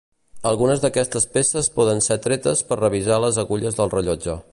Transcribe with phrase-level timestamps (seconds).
[0.51, 4.39] Algunes d'aquestes peces poden ser tretes per revisar les agulles del rellotge.